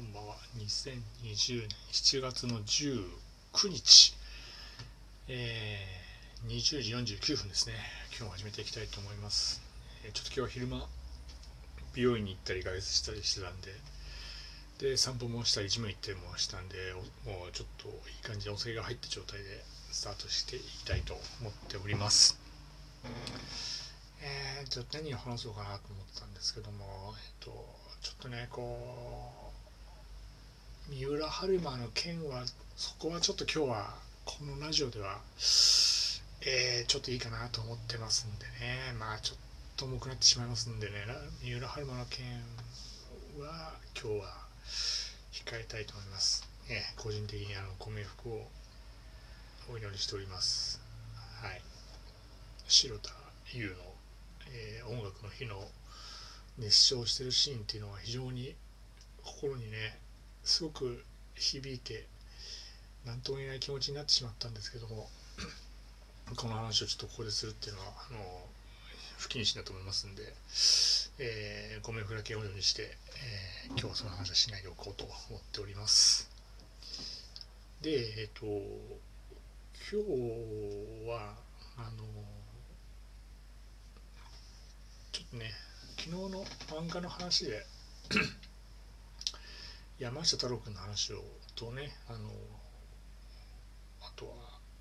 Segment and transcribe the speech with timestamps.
[0.00, 0.36] こんばんは。
[0.56, 4.14] 2020年7月の19日、
[5.28, 7.74] えー、20時49分ですね。
[8.18, 9.60] 今日始めていきたいと思います。
[10.06, 10.88] えー、ちょっと今日は昼間、
[11.92, 13.76] 美容院に行ったり、外出したりしてたんで、
[14.78, 16.76] で、散歩もしたり、ジム行ったりもしたんで、
[17.26, 17.94] もうちょっといい
[18.26, 19.62] 感じでお酒が入った状態で
[19.92, 21.12] スタートしていきたいと
[21.42, 22.40] 思っております。
[24.22, 27.50] えー、ちょっと何を話そうかなと思ったんですけども、えっと、
[28.00, 29.49] ちょっとね、こう、
[30.90, 32.44] 三浦春馬の件は、
[32.76, 33.94] そこはちょっと今日は、
[34.24, 35.20] このラジオでは、
[36.42, 39.38] えー、ちょっといいかなと思ってますんでね、まあちょっ
[39.76, 40.92] と重くなってしまいますんでね、
[41.42, 42.26] 三浦春馬の件
[43.38, 44.46] は、今日は
[45.32, 46.48] 控えたいと思います。
[46.68, 48.48] えー、個人的にあのご冥福を
[49.72, 50.80] お祈りしております。
[51.40, 51.62] はい。
[52.66, 53.10] 白田
[53.52, 53.90] 優の
[54.52, 55.62] えー、音楽の日の
[56.58, 58.54] 熱唱してるシーンっていうのは非常に
[59.22, 59.98] 心にね
[60.44, 62.06] すごく響いて
[63.04, 65.10] 何とも言えない気持ちになってしまったんですけども
[66.36, 68.48] この話をちょっとここでするっていうのはあの
[69.18, 70.34] 不謹慎だと思いますんで、
[71.18, 72.96] えー、ご冥福だけお祈りして、
[73.64, 76.30] えー、今日はその話はしないでおこうと思っております。
[77.82, 78.46] でえっ、ー、と
[79.90, 81.36] 今日は
[81.76, 82.04] あの
[85.38, 85.52] ね
[85.96, 87.66] 昨日の漫画の話で
[90.00, 91.22] 山下太郎君の話を
[91.54, 92.30] とねあの
[94.00, 94.32] あとは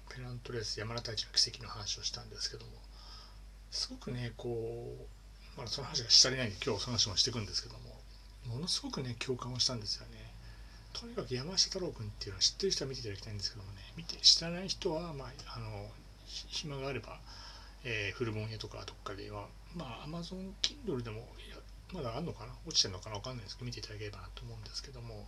[0.10, 2.72] ペナントレース山田太一の奇跡の話をしたんですけども
[3.70, 10.32] すごくねこうまだその話がし足りないんで今日その話もしていくんですけどもものすごくね共感をしたんですよね。
[10.94, 15.92] とにかく山下太郎君っていうのは知ってる人は見ていただきたいんですけどもね見て知らない人はまああの
[16.26, 17.20] 暇があれば
[17.86, 21.28] えー、古本屋とかどっかでは、まあ、Amazon Kindle でも
[21.94, 22.54] まだあるのかな？
[22.66, 23.16] 落ちてるのかな？
[23.16, 25.28] わかんないですけど、見ていただければなと思うんですけども、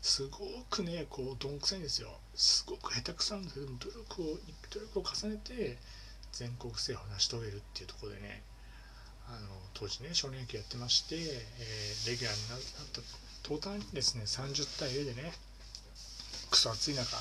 [0.00, 2.08] すごくね、こう、どんくさいんですよ。
[2.34, 4.38] すごく下手くそなんですけど、努力を、
[4.70, 5.76] 努力を重ねて、
[6.32, 8.42] 全国制覇を成し遂げるっていうところでね、
[9.28, 9.38] あの、
[9.74, 12.60] 当時ね、少年野球やってまして、えー、レギュラーになっ
[12.92, 13.00] た
[13.42, 15.32] 途端にですね、30対0でね、
[16.50, 17.16] クソ暑い中、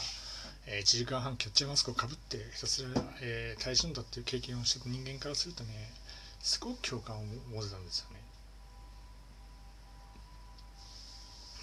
[0.67, 2.89] えー、1時間半キャッチャーマスクをかぶってひたすら、
[3.21, 5.69] えー、耐え忍んだっていう経験をしてた人間からするとね
[6.39, 8.21] すごく共感を持てたんですよね。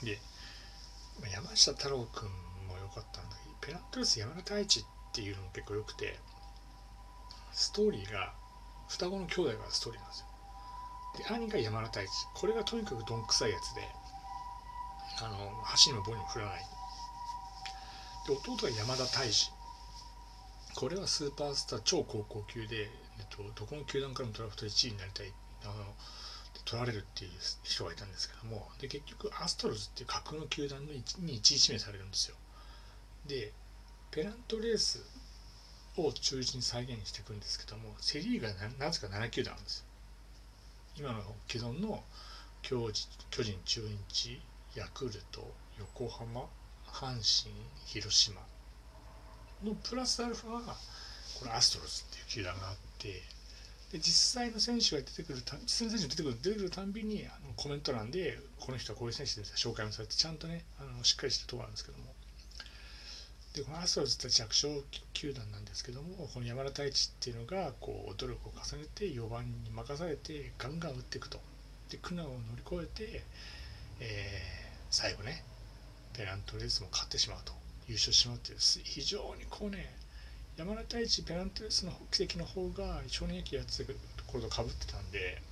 [0.04, 0.18] で
[1.32, 2.28] 山下太郎君
[2.68, 6.18] も良かったんだけどペナントレス山田太一っていうのも結構良くて
[7.52, 8.34] ストーリーが
[8.88, 10.26] 双子の兄弟がストーリーなんですよ。
[11.16, 12.10] で兄が山田太一。
[12.34, 13.88] これがとにかくどんくさいやつで
[15.22, 16.64] あの箸にも棒にも振らない。
[18.26, 19.50] で弟が山田泰治
[20.74, 25.32] これはスーパースター超高校級で、えっと、どこの球団からもドラフト1位になりたい。
[25.62, 25.72] あの
[26.64, 27.30] 取られるっていう
[27.62, 32.36] 人がいたんですけどもで結局アストロズっていう架空の球団のに1位指名されるんですよ。
[33.26, 33.52] で
[34.10, 35.04] ペナントレース
[35.96, 39.84] を中心に再現していくんですけどもセ・リーグがなぜか7球団あるんですよ。
[40.96, 42.04] 今の既存の
[42.62, 44.40] 巨人中日
[44.74, 46.48] ヤクルト横浜
[46.86, 47.54] 阪神、
[47.86, 48.40] 広島
[49.62, 50.74] のプラスアルファが
[51.38, 53.22] これアストロズっていう球団があって
[53.94, 62.12] で実際の選手が出てくる実際の選手が出てくる出てくるたんびにあのコメント欄でこの人はこういう選手で紹介もされてちゃんとねあのしっかりしたところなんですけども。
[63.54, 64.68] でこのアストロズって弱小
[65.12, 71.38] 球団なんですけどもこの山田太一っていうのがこう努力を重ねて4番に任されてガンガン打っていくと。
[71.88, 73.22] で苦難を乗り越えて、
[74.00, 75.44] えー、最後ね
[76.14, 77.52] ペナントレースも勝ってしまうと。
[77.86, 79.94] 優勝してしまうっていう非常にこうね
[80.56, 83.92] 山田太一ペナントレースの奇跡の方が少年野球やってたと
[84.28, 85.42] ころとかぶってたんで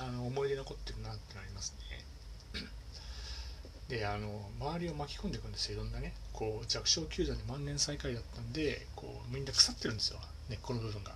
[0.00, 2.64] あの思い出残ってるなってなりますね。
[3.88, 11.12] であの周りを巻き込んでいくんですよいろんなねこう弱小球団で万年最下位だったんでこうみんな腐ってるんですよ根っこの部分が。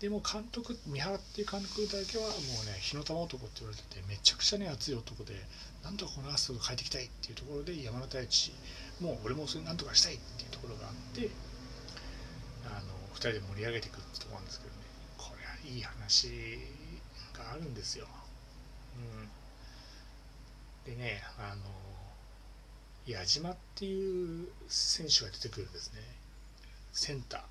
[0.00, 2.32] でも監督三原っていう監督だけはもう
[2.66, 5.34] ね火の玉男って言われててめちゃくちゃね熱い男で
[5.84, 8.52] なんとかこのアストを変えていきたいっていうところで山田太一
[9.00, 11.28] もう俺もそれなんとかしたいっていうところがあって
[13.12, 14.80] 2人で盛り上げていくってところなんですけどね。
[15.18, 16.58] これはいい話
[17.32, 18.06] があるんですよ。
[20.86, 21.62] うん、でねあの
[23.06, 26.00] 矢島っていう選手が出てくるんですね。
[26.92, 27.42] センター。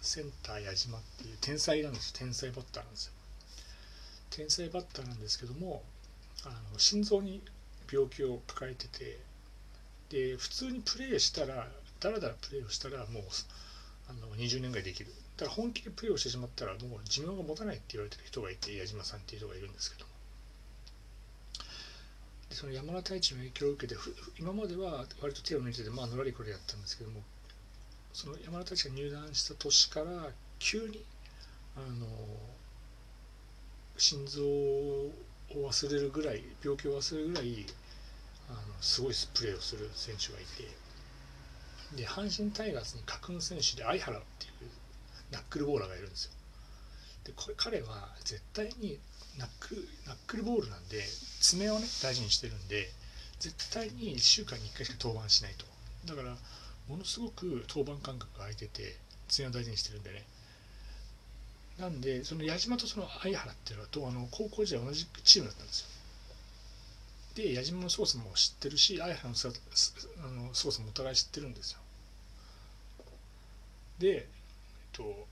[0.00, 2.16] センター矢島っていう天才なんですよ。
[2.18, 3.12] 天才バッターなんですよ。
[4.30, 5.82] 天才バッターなんですけども
[6.44, 7.42] あの心臓に
[7.90, 9.18] 病気を抱えてて
[10.10, 11.68] で普通にプレーしたら
[12.00, 13.22] だらだらプレーをしたらもう
[14.08, 15.12] あの20年ぐらいできる。
[15.36, 20.08] だから本気でプレーをしてしまったらもう寿命が持たないって言われてる人がいて矢島さんっていう人がいるんですけど。
[22.48, 24.00] でその山田太一の影響を受けて
[24.38, 27.20] 今までは割と手を抜いててまあのらりこれやったんですけども
[28.14, 31.04] その山田太一が入団した年から急に
[31.76, 32.06] あの
[33.98, 35.12] 心臓を
[35.50, 37.66] 忘れるぐらい病気を忘れるぐらい
[38.48, 40.87] あのすごいプレーをする選手がいて。
[41.96, 44.70] で阪神タイガースに架空選手で相原っていう
[45.30, 46.32] ナックルボーラーがいるんですよ。
[47.24, 48.98] でこれ彼は絶対に
[49.38, 51.02] ナックナックルボールなんで
[51.40, 52.88] 爪をね大事にしてるんで
[53.38, 55.64] 絶対に1週間に1回しか登板しないと。
[56.06, 56.36] だから
[56.88, 58.96] ものすごく登板間隔が空いてて
[59.28, 60.24] 爪を大事にしてるんでね。
[61.78, 65.86] なんでその矢島とその相原っていうのはとあの高校時代同じチームだったんですよ。
[67.38, 69.34] で矢島の操作も知ってるし相原の
[70.24, 71.78] あの操作もお互い知ってるんですよ。
[74.00, 74.24] で、えっ
[74.90, 75.28] と、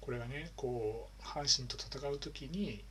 [0.00, 2.82] これがねこう阪神と戦う時に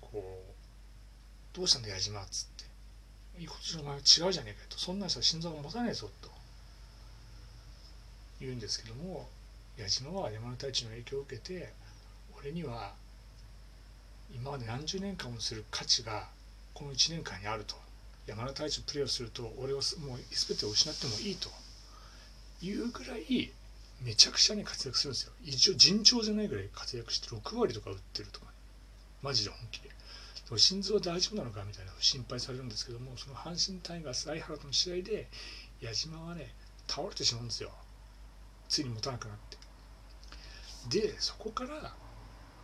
[0.00, 0.54] こう
[1.54, 2.64] 「どうしたんだ矢島」っつって
[3.38, 4.78] 「いいことの前違うじゃねえかと。
[4.78, 6.30] そんな人は心臓が持たないぞ」と。
[8.40, 9.28] 言うんですけども
[9.76, 11.72] 矢島は山田太一の影響を受けて
[12.38, 12.94] 俺には
[14.34, 16.28] 今まで何十年間もする価値が
[16.74, 17.76] この1年間にあると。
[18.26, 21.50] 山田太一プレーをすると俺はもう全てを失ってもいいと
[22.62, 23.52] いうぐらい
[24.02, 25.32] めちゃくちゃに活躍するんですよ。
[25.44, 28.52] 一応尋常じゃないぐらい活躍して6割とか打ってるとか、ね、
[29.22, 29.90] マジで本気で。
[30.56, 35.26] 心臓は大丈夫なのかみたいな心配されるんですけどもその阪神タイガース相原との試合で
[35.80, 36.52] 矢島はね
[36.86, 37.70] 倒れてしまうんですよ。
[38.68, 39.36] ついに持たなくなっ
[40.88, 41.00] て。
[41.00, 41.94] でそこから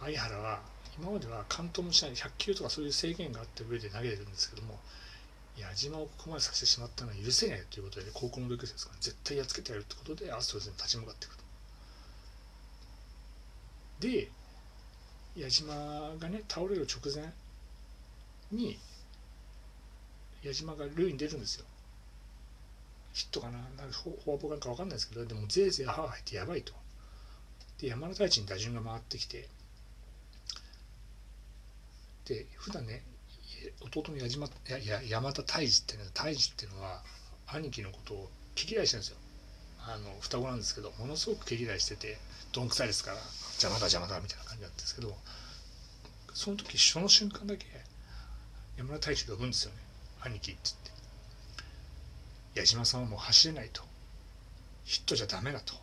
[0.00, 0.60] 相原は
[0.98, 4.78] 今までは完投もしない100球とかそういう制限があった上で投げてるんですけども
[5.56, 11.44] 矢島をここまでさせてしまったのは許せないということで高校の同級生ですから絶対やっつけてやるってことでアストロズに立ち向かっていくと。
[14.00, 14.30] で
[15.36, 15.74] 矢島
[16.18, 17.32] がね倒れる直前
[18.50, 18.78] に
[20.42, 21.66] 矢島が塁に出るんですよ。
[23.12, 26.72] ヒットかななんかフォアボールか分かんないですけどでもぜいぜい歯が入ってやばいと。
[27.78, 29.48] で山田太一に打順が回ってきて
[32.30, 33.02] で普段ね
[33.80, 37.02] 弟の矢島やや山田泰治ってね泰治っていうのは
[37.48, 39.16] 兄貴のことを毛嫌いしてるんですよ。
[39.82, 42.18] あの双子なんですけどものすごく毛嫌いしてて
[42.52, 43.16] どんくさいですから
[43.58, 45.16] 邪魔だ邪魔だみたいな感じなんですけど
[46.34, 47.66] その時その瞬間だけ
[48.76, 49.78] 山田太一が呼ぶんですよね。
[50.22, 50.76] 兄貴って言っ
[52.54, 52.60] て。
[52.60, 53.82] 矢島さんはもう走れないと。
[54.84, 55.74] ヒットじゃダメだと。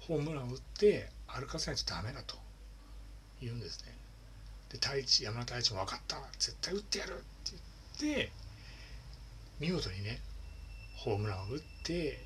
[0.00, 2.36] ホームランを打って歩かせないとダメだと。
[3.40, 3.99] 言うんですね。
[4.70, 7.22] で太一山田太一も分かった絶対打ってやるって
[8.00, 8.32] 言って
[9.60, 10.20] 見事にね
[10.96, 12.24] ホームランを打って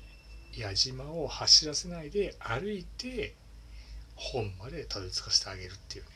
[0.57, 3.33] 矢島を走らせないで歩いて
[4.15, 6.09] 本までたどり着かせてあげるっていうね。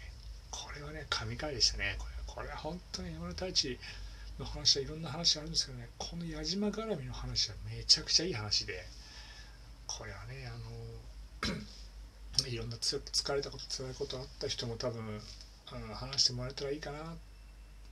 [0.51, 1.95] これはね神回でしたね。
[1.97, 3.79] これこれは本当に山田太一
[4.39, 8.85] の話はいろんな話あるんですけどねこの矢島絡みの話はめちゃくちゃいい話で
[9.87, 10.57] これはねあ
[12.45, 15.21] の いろんな疲れたこと辛いことあった人も多分
[15.75, 17.15] うん、話してもらえたらいいかな。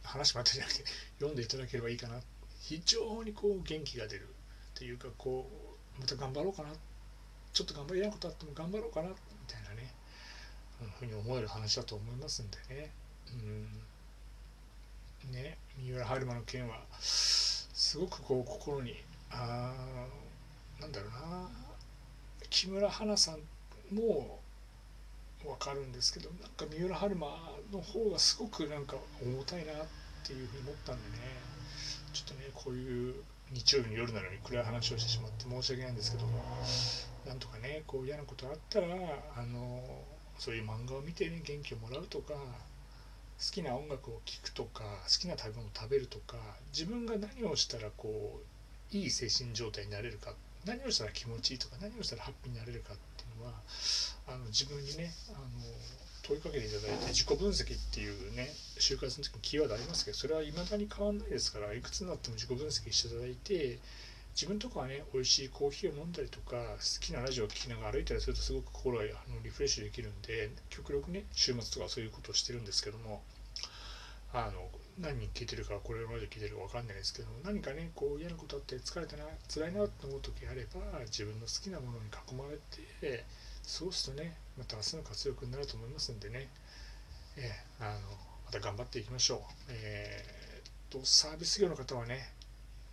[0.04, 0.84] 話してもらったじゃなくて
[1.20, 2.20] 読んでいただければいいかな。
[2.62, 4.28] 非常にこう元気が出る
[4.76, 5.50] っていうかこ
[5.98, 6.70] うまた頑張ろうかな。
[7.54, 9.16] ちょっと頑張りないことあっても頑張ろうかなみ
[9.48, 9.92] たいなね、
[11.00, 12.92] ふうに思える話だと思いますんでね。
[15.26, 15.32] うん。
[15.32, 18.96] ね三浦春馬の件はすごくこう心に
[19.32, 19.74] あ
[20.80, 21.50] なんだろうな。
[22.50, 24.40] 木村花さんも
[25.44, 27.28] 分かるんですけどなんか三浦春馬
[27.72, 29.76] の方がすごくなんか重たいなっ
[30.26, 31.58] ていうふうに思ったんでね。
[32.14, 33.14] ちょっとねこういう
[33.52, 36.44] 日曜日の夜なのに暗い話をしてしまって申し訳ないんですけども
[37.28, 39.84] なんとかねこう嫌なことあったらあの
[40.40, 42.40] そういう漫画を見てね元気をもらうとか好
[43.52, 46.38] きな音楽を聴くとか好きな食べ物を食べるとか
[46.74, 48.42] 自分が何をしたらこ
[48.92, 50.34] ういい精神状態になれるか
[50.66, 52.94] 何をしたら気持ちいいとか何をしたらハッピーになれるか
[53.38, 53.54] のは
[54.28, 55.48] あの自分にねあの
[56.24, 63.80] 問いかけていただいて自己分析っていうね就活の時にキーワードありますけどそれはいまだに変わんないですからいくつになっても自己分析していただいて
[64.36, 73.24] 自分とかはね美味しいコーヒーを飲んだりとか好きなラジオを聴きながら歩いたりするとすごく心があのリフレッシュできるんで極力ね週末とかそういうことをしてるんですけども
[74.34, 74.68] あの
[75.00, 83.24] 何人聞いてるかこれまで聞いてるか分かんないですけど何かねこう嫌なことあって疲れたな辛いなって思う時あれば自分の好きなものに囲まれて
[83.62, 86.50] そうすとねまた明日の活力になると思いますんでね、
[87.38, 88.00] えー、あの
[88.46, 89.40] また頑張っていきましょう、
[89.70, 92.30] えー、とサービス業の方はね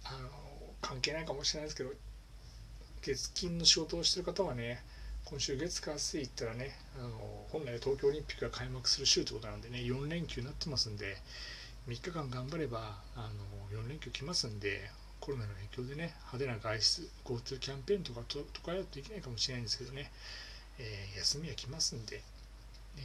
[0.05, 0.29] あの
[0.83, 1.91] 関係ないかもしれないですけど
[3.01, 4.83] 月金の仕事をしてる方はね
[5.25, 7.09] 今週月火水行ったらねあの
[7.49, 11.17] 本来東京オリンピックが開幕する週ということなんでね4連休になってますんで
[11.89, 13.31] 3日間頑張ればあ
[13.73, 20.11] の4連休来ますんでコロナの影響でね派手な外出 GoTo キャンペーンとかととかやるといけないかもしれないんですけどね、
[20.79, 22.23] えー、休みは来ますんで、
[22.97, 23.03] えー、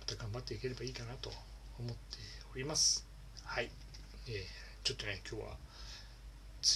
[0.00, 1.30] また頑張っていければいいかなと
[1.78, 1.96] 思って
[2.54, 3.06] おります。
[3.44, 3.70] はい、
[4.28, 4.34] えー、
[4.84, 5.56] ちょっとね今日は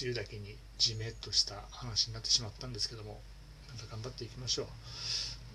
[0.01, 3.19] 梅雨だけにじめっとした話になってしまったんですけども
[3.73, 4.63] また頑張っていきましょ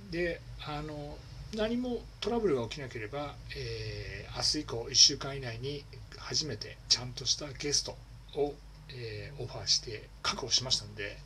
[0.09, 0.13] う。
[0.13, 1.17] であの
[1.57, 5.85] 何もトラブルが起きなければ、えー、明日以降1週間以内に
[6.19, 7.93] 初めてちゃんとしたゲスト
[8.37, 8.55] を、
[8.91, 11.17] えー、オファーして確保しましたので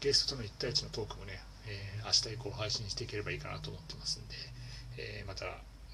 [0.00, 4.34] ゲストとの1対1のトークもね、えー、明日以降配信していければいいかなと思ってますんで、
[4.98, 5.46] えまた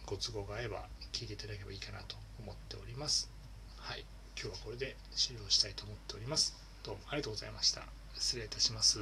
[0.06, 3.30] ご都合が合えば聞いていただければいいかなと思っております。
[3.78, 4.04] はい。
[4.36, 6.56] 今日はこれで終了したいと思っております。
[6.82, 7.82] どうもありがとうございました。
[8.14, 8.98] 失礼いたします。